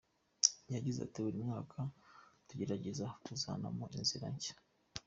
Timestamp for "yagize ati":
0.73-1.17